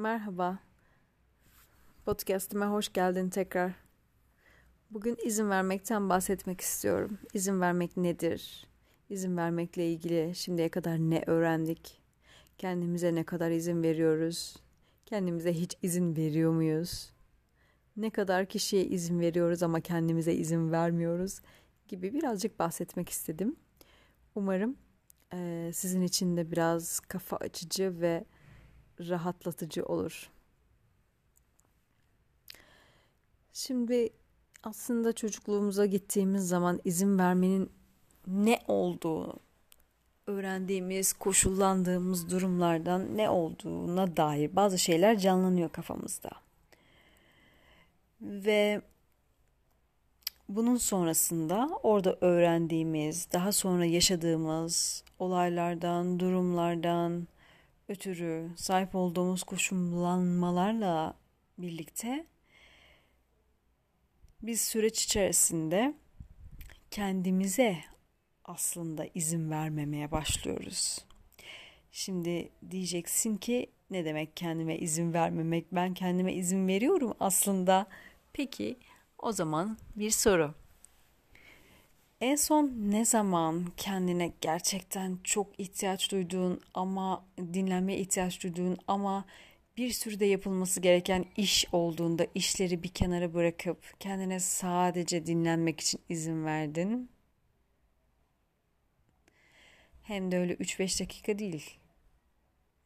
Merhaba. 0.00 0.58
Podcast'ime 2.04 2.66
hoş 2.66 2.92
geldin 2.92 3.28
tekrar. 3.28 3.72
Bugün 4.90 5.16
izin 5.24 5.50
vermekten 5.50 6.08
bahsetmek 6.08 6.60
istiyorum. 6.60 7.18
İzin 7.34 7.60
vermek 7.60 7.96
nedir? 7.96 8.66
İzin 9.10 9.36
vermekle 9.36 9.92
ilgili 9.92 10.34
şimdiye 10.34 10.68
kadar 10.68 10.98
ne 10.98 11.24
öğrendik? 11.26 12.02
Kendimize 12.58 13.14
ne 13.14 13.24
kadar 13.24 13.50
izin 13.50 13.82
veriyoruz? 13.82 14.56
Kendimize 15.06 15.52
hiç 15.52 15.76
izin 15.82 16.16
veriyor 16.16 16.52
muyuz? 16.52 17.12
Ne 17.96 18.10
kadar 18.10 18.46
kişiye 18.46 18.84
izin 18.84 19.20
veriyoruz 19.20 19.62
ama 19.62 19.80
kendimize 19.80 20.32
izin 20.32 20.72
vermiyoruz 20.72 21.40
gibi 21.88 22.14
birazcık 22.14 22.58
bahsetmek 22.58 23.08
istedim. 23.08 23.56
Umarım 24.34 24.76
sizin 25.72 26.02
için 26.02 26.36
de 26.36 26.50
biraz 26.50 27.00
kafa 27.00 27.36
açıcı 27.36 28.00
ve 28.00 28.24
rahatlatıcı 29.08 29.84
olur. 29.84 30.30
Şimdi 33.52 34.10
aslında 34.62 35.12
çocukluğumuza 35.12 35.86
gittiğimiz 35.86 36.48
zaman 36.48 36.80
izin 36.84 37.18
vermenin 37.18 37.70
ne 38.26 38.58
olduğu, 38.68 39.40
öğrendiğimiz, 40.26 41.12
koşullandığımız 41.12 42.30
durumlardan 42.30 43.16
ne 43.16 43.30
olduğuna 43.30 44.16
dair 44.16 44.56
bazı 44.56 44.78
şeyler 44.78 45.18
canlanıyor 45.18 45.68
kafamızda. 45.68 46.30
Ve 48.20 48.82
bunun 50.48 50.76
sonrasında 50.76 51.70
orada 51.82 52.18
öğrendiğimiz, 52.20 53.32
daha 53.32 53.52
sonra 53.52 53.84
yaşadığımız 53.84 55.04
olaylardan, 55.18 56.20
durumlardan, 56.20 57.28
ötürü 57.90 58.50
sahip 58.56 58.94
olduğumuz 58.94 59.42
koşullanmalarla 59.42 61.14
birlikte 61.58 62.26
biz 64.42 64.60
süreç 64.60 65.04
içerisinde 65.04 65.94
kendimize 66.90 67.76
aslında 68.44 69.06
izin 69.14 69.50
vermemeye 69.50 70.10
başlıyoruz. 70.10 71.04
Şimdi 71.92 72.48
diyeceksin 72.70 73.36
ki 73.36 73.66
ne 73.90 74.04
demek 74.04 74.36
kendime 74.36 74.78
izin 74.78 75.12
vermemek? 75.12 75.66
Ben 75.72 75.94
kendime 75.94 76.34
izin 76.34 76.68
veriyorum 76.68 77.14
aslında. 77.20 77.86
Peki 78.32 78.76
o 79.18 79.32
zaman 79.32 79.78
bir 79.96 80.10
soru. 80.10 80.54
En 82.20 82.36
son 82.36 82.72
ne 82.76 83.04
zaman 83.04 83.66
kendine 83.76 84.32
gerçekten 84.40 85.18
çok 85.24 85.60
ihtiyaç 85.60 86.10
duyduğun 86.12 86.60
ama 86.74 87.26
dinlenmeye 87.38 87.98
ihtiyaç 87.98 88.42
duyduğun 88.42 88.78
ama 88.86 89.24
bir 89.76 89.90
sürü 89.90 90.20
de 90.20 90.26
yapılması 90.26 90.80
gereken 90.80 91.24
iş 91.36 91.66
olduğunda 91.72 92.26
işleri 92.34 92.82
bir 92.82 92.88
kenara 92.88 93.34
bırakıp 93.34 94.00
kendine 94.00 94.40
sadece 94.40 95.26
dinlenmek 95.26 95.80
için 95.80 96.00
izin 96.08 96.44
verdin? 96.44 97.10
Hem 100.02 100.32
de 100.32 100.38
öyle 100.38 100.54
3-5 100.54 101.00
dakika 101.00 101.38
değil. 101.38 101.78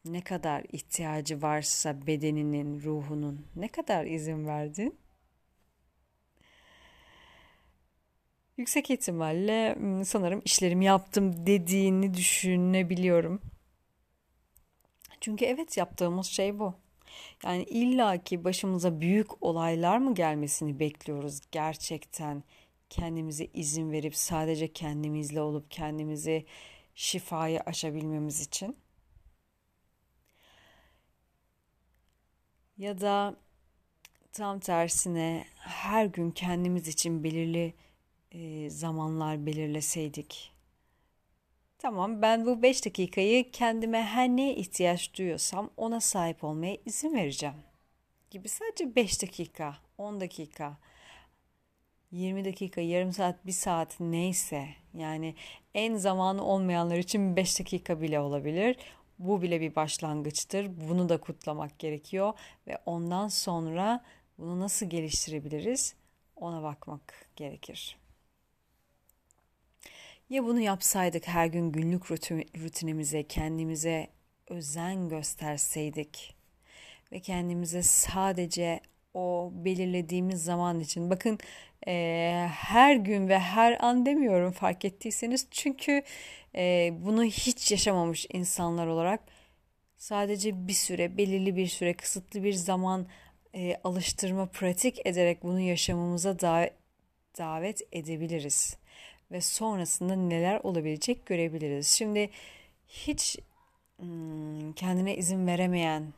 Ne 0.05 0.21
kadar 0.21 0.63
ihtiyacı 0.71 1.41
varsa 1.41 2.07
bedeninin, 2.07 2.81
ruhunun 2.81 3.45
ne 3.55 3.67
kadar 3.67 4.05
izin 4.05 4.47
verdin? 4.47 5.04
Yüksek 8.57 8.89
ihtimalle 8.89 9.77
sanırım 10.05 10.41
işlerimi 10.45 10.85
yaptım 10.85 11.45
dediğini 11.45 12.13
düşünebiliyorum. 12.13 13.41
Çünkü 15.21 15.45
evet 15.45 15.77
yaptığımız 15.77 16.27
şey 16.27 16.59
bu. 16.59 16.75
Yani 17.43 17.63
illaki 17.63 18.43
başımıza 18.43 19.01
büyük 19.01 19.43
olaylar 19.43 19.97
mı 19.97 20.15
gelmesini 20.15 20.79
bekliyoruz 20.79 21.39
gerçekten 21.51 22.43
kendimize 22.89 23.47
izin 23.53 23.91
verip 23.91 24.15
sadece 24.15 24.73
kendimizle 24.73 25.41
olup 25.41 25.71
kendimizi 25.71 26.45
şifaya 26.95 27.61
aşabilmemiz 27.65 28.41
için. 28.41 28.77
Ya 32.77 33.01
da 33.01 33.35
tam 34.33 34.59
tersine 34.59 35.45
her 35.55 36.05
gün 36.05 36.31
kendimiz 36.31 36.87
için 36.87 37.23
belirli 37.23 37.73
e, 38.35 38.69
zamanlar 38.69 39.45
belirleseydik. 39.45 40.51
Tamam 41.77 42.21
ben 42.21 42.45
bu 42.45 42.61
5 42.61 42.85
dakikayı 42.85 43.51
kendime 43.51 44.03
her 44.03 44.29
neye 44.29 44.55
ihtiyaç 44.55 45.13
duyuyorsam 45.17 45.69
ona 45.77 45.99
sahip 45.99 46.43
olmaya 46.43 46.77
izin 46.85 47.13
vereceğim. 47.13 47.55
Gibi 48.31 48.49
sadece 48.49 48.95
5 48.95 49.21
dakika, 49.21 49.77
10 49.97 50.21
dakika, 50.21 50.77
20 52.11 52.45
dakika, 52.45 52.81
yarım 52.81 53.13
saat, 53.13 53.45
bir 53.45 53.51
saat 53.51 53.99
neyse 53.99 54.67
yani 54.93 55.35
en 55.73 55.95
zamanı 55.95 56.43
olmayanlar 56.43 56.97
için 56.97 57.35
5 57.35 57.59
dakika 57.59 58.01
bile 58.01 58.19
olabilir. 58.19 58.77
Bu 59.19 59.41
bile 59.41 59.61
bir 59.61 59.75
başlangıçtır. 59.75 60.89
Bunu 60.89 61.09
da 61.09 61.17
kutlamak 61.17 61.79
gerekiyor 61.79 62.33
ve 62.67 62.77
ondan 62.85 63.27
sonra 63.27 64.03
bunu 64.37 64.59
nasıl 64.59 64.85
geliştirebiliriz 64.85 65.95
ona 66.35 66.63
bakmak 66.63 67.29
gerekir. 67.35 68.04
Ya 70.29 70.43
bunu 70.45 70.59
yapsaydık 70.59 71.27
her 71.27 71.47
gün 71.47 71.71
günlük 71.71 72.11
rutinimize, 72.61 73.23
kendimize 73.23 74.07
özen 74.47 75.09
gösterseydik 75.09 76.35
ve 77.11 77.19
kendimize 77.19 77.83
sadece 77.83 78.79
o 79.13 79.51
belirlediğimiz 79.53 80.43
zaman 80.43 80.79
için 80.79 81.09
bakın 81.09 81.39
e, 81.87 82.47
her 82.53 82.95
gün 82.95 83.29
ve 83.29 83.39
her 83.39 83.85
an 83.85 84.05
demiyorum 84.05 84.51
fark 84.51 84.85
ettiyseniz 84.85 85.47
çünkü 85.51 86.03
e, 86.55 86.91
bunu 87.01 87.23
hiç 87.23 87.71
yaşamamış 87.71 88.27
insanlar 88.33 88.87
olarak 88.87 89.19
sadece 89.97 90.67
bir 90.67 90.73
süre 90.73 91.17
belirli 91.17 91.55
bir 91.55 91.67
süre 91.67 91.93
kısıtlı 91.93 92.43
bir 92.43 92.53
zaman 92.53 93.07
e, 93.55 93.75
alıştırma 93.83 94.45
pratik 94.45 95.07
ederek 95.07 95.43
bunu 95.43 95.59
yaşamamıza 95.59 96.39
da 96.39 96.69
davet 97.37 97.81
edebiliriz 97.91 98.77
ve 99.35 99.41
sonrasında 99.41 100.15
neler 100.15 100.59
olabilecek 100.63 101.25
görebiliriz. 101.25 101.87
Şimdi 101.87 102.29
hiç 102.87 103.37
hmm, 103.99 104.73
kendine 104.73 105.15
izin 105.15 105.47
veremeyen, 105.47 106.13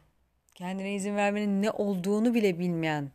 kendine 0.56 0.96
izin 0.96 1.16
vermenin 1.16 1.62
ne 1.62 1.72
olduğunu 1.72 2.34
bile 2.34 2.60
bilmeyen 2.60 3.12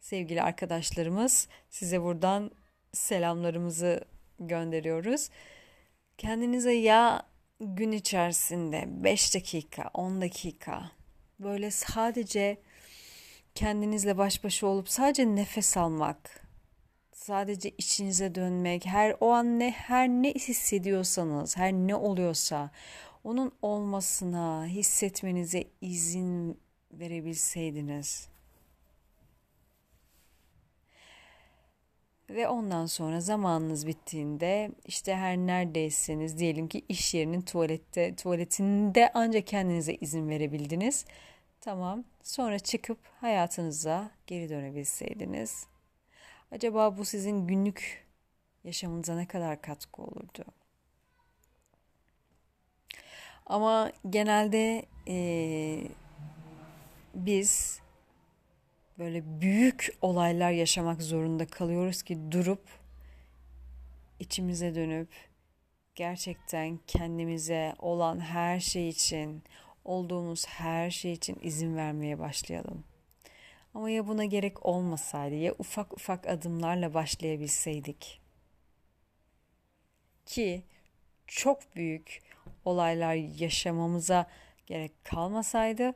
sevgili 0.00 0.42
arkadaşlarımız 0.42 1.48
size 1.70 2.02
buradan 2.02 2.50
selamlarımızı 2.92 4.04
gönderiyoruz. 4.38 5.30
Kendinize 6.18 6.72
ya 6.72 7.22
gün 7.60 7.92
içerisinde 7.92 8.84
5 8.88 9.34
dakika, 9.34 9.90
10 9.94 10.20
dakika 10.20 10.90
böyle 11.40 11.70
sadece 11.70 12.56
kendinizle 13.54 14.18
baş 14.18 14.44
başa 14.44 14.66
olup 14.66 14.88
sadece 14.88 15.36
nefes 15.36 15.76
almak, 15.76 16.41
sadece 17.22 17.70
içinize 17.78 18.34
dönmek, 18.34 18.86
her 18.86 19.16
o 19.20 19.30
an 19.30 19.58
ne 19.58 19.70
her 19.70 20.08
ne 20.08 20.34
hissediyorsanız, 20.34 21.56
her 21.56 21.72
ne 21.72 21.94
oluyorsa 21.94 22.70
onun 23.24 23.52
olmasına, 23.62 24.66
hissetmenize 24.66 25.64
izin 25.80 26.60
verebilseydiniz. 26.92 28.28
Ve 32.30 32.48
ondan 32.48 32.86
sonra 32.86 33.20
zamanınız 33.20 33.86
bittiğinde 33.86 34.70
işte 34.86 35.14
her 35.14 35.36
neredeyseniz 35.36 36.38
diyelim 36.38 36.68
ki 36.68 36.84
iş 36.88 37.14
yerinin 37.14 37.42
tuvalette 37.42 38.14
tuvaletinde 38.16 39.10
ancak 39.14 39.46
kendinize 39.46 39.94
izin 39.94 40.28
verebildiniz. 40.28 41.04
Tamam. 41.60 42.04
Sonra 42.22 42.58
çıkıp 42.58 42.98
hayatınıza 43.20 44.10
geri 44.26 44.48
dönebilseydiniz 44.48 45.71
Acaba 46.52 46.98
bu 46.98 47.04
sizin 47.04 47.46
günlük 47.46 48.06
yaşamınıza 48.64 49.16
ne 49.16 49.26
kadar 49.26 49.62
katkı 49.62 50.02
olurdu? 50.02 50.44
Ama 53.46 53.92
genelde 54.10 54.86
e, 55.08 55.16
biz 57.14 57.80
böyle 58.98 59.40
büyük 59.40 59.96
olaylar 60.02 60.50
yaşamak 60.50 61.02
zorunda 61.02 61.46
kalıyoruz 61.46 62.02
ki 62.02 62.18
durup 62.30 62.64
içimize 64.18 64.74
dönüp 64.74 65.08
gerçekten 65.94 66.78
kendimize 66.86 67.74
olan 67.78 68.20
her 68.20 68.60
şey 68.60 68.88
için, 68.88 69.42
olduğumuz 69.84 70.46
her 70.46 70.90
şey 70.90 71.12
için 71.12 71.38
izin 71.42 71.76
vermeye 71.76 72.18
başlayalım. 72.18 72.84
Ama 73.74 73.90
ya 73.90 74.06
buna 74.06 74.24
gerek 74.24 74.66
olmasaydı 74.66 75.34
ya 75.34 75.54
ufak 75.58 75.92
ufak 75.92 76.26
adımlarla 76.26 76.94
başlayabilseydik. 76.94 78.20
Ki 80.26 80.62
çok 81.26 81.76
büyük 81.76 82.22
olaylar 82.64 83.14
yaşamamıza 83.14 84.26
gerek 84.66 85.04
kalmasaydı 85.04 85.94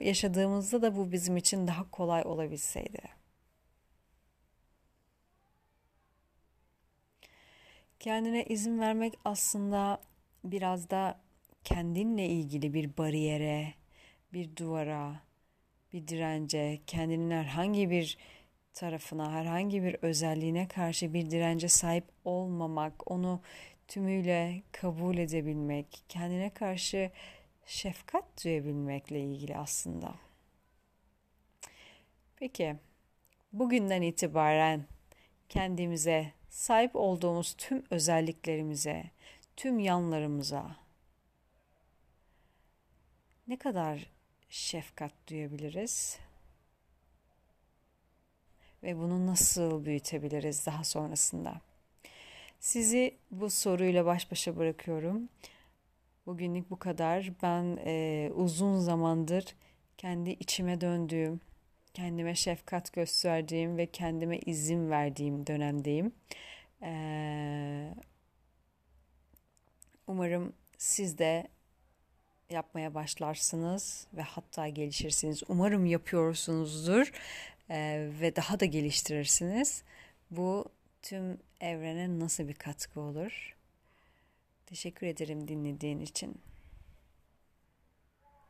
yaşadığımızda 0.00 0.82
da 0.82 0.96
bu 0.96 1.12
bizim 1.12 1.36
için 1.36 1.66
daha 1.66 1.90
kolay 1.90 2.22
olabilseydi. 2.24 3.00
Kendine 8.00 8.44
izin 8.44 8.80
vermek 8.80 9.14
aslında 9.24 10.00
biraz 10.44 10.90
da 10.90 11.20
kendinle 11.64 12.26
ilgili 12.26 12.74
bir 12.74 12.96
bariyere, 12.96 13.74
bir 14.32 14.56
duvara, 14.56 15.20
bir 15.92 16.08
dirence, 16.08 16.80
kendinin 16.86 17.30
herhangi 17.30 17.90
bir 17.90 18.18
tarafına, 18.74 19.32
herhangi 19.32 19.82
bir 19.82 19.94
özelliğine 20.02 20.68
karşı 20.68 21.14
bir 21.14 21.30
dirence 21.30 21.68
sahip 21.68 22.04
olmamak, 22.24 23.10
onu 23.10 23.40
tümüyle 23.88 24.62
kabul 24.72 25.18
edebilmek, 25.18 26.04
kendine 26.08 26.50
karşı 26.50 27.10
şefkat 27.66 28.44
duyabilmekle 28.44 29.20
ilgili 29.20 29.56
aslında. 29.56 30.14
Peki, 32.36 32.76
bugünden 33.52 34.02
itibaren 34.02 34.84
kendimize 35.48 36.32
sahip 36.48 36.96
olduğumuz 36.96 37.54
tüm 37.58 37.84
özelliklerimize, 37.90 39.10
tüm 39.56 39.78
yanlarımıza 39.78 40.76
ne 43.48 43.58
kadar 43.58 44.17
şefkat 44.48 45.12
duyabiliriz? 45.28 46.18
Ve 48.82 48.96
bunu 48.96 49.26
nasıl 49.26 49.84
büyütebiliriz 49.84 50.66
daha 50.66 50.84
sonrasında? 50.84 51.60
Sizi 52.60 53.16
bu 53.30 53.50
soruyla 53.50 54.06
baş 54.06 54.30
başa 54.30 54.56
bırakıyorum. 54.56 55.28
Bugünlük 56.26 56.70
bu 56.70 56.78
kadar. 56.78 57.32
Ben 57.42 57.78
e, 57.84 58.30
uzun 58.34 58.78
zamandır 58.78 59.54
kendi 59.98 60.30
içime 60.30 60.80
döndüğüm, 60.80 61.40
kendime 61.94 62.34
şefkat 62.34 62.92
gösterdiğim 62.92 63.76
ve 63.76 63.86
kendime 63.86 64.38
izin 64.38 64.90
verdiğim 64.90 65.46
dönemdeyim. 65.46 66.12
Ee, 66.82 67.94
umarım 70.06 70.52
siz 70.78 71.18
de 71.18 71.48
yapmaya 72.50 72.94
başlarsınız 72.94 74.06
ve 74.14 74.22
hatta 74.22 74.68
gelişirsiniz. 74.68 75.42
Umarım 75.48 75.86
yapıyorsunuzdur 75.86 77.12
e, 77.70 78.08
ve 78.20 78.36
daha 78.36 78.60
da 78.60 78.64
geliştirirsiniz. 78.64 79.82
Bu 80.30 80.64
tüm 81.02 81.38
evrene 81.60 82.18
nasıl 82.18 82.48
bir 82.48 82.54
katkı 82.54 83.00
olur? 83.00 83.56
Teşekkür 84.66 85.06
ederim 85.06 85.48
dinlediğin 85.48 86.00
için. 86.00 86.40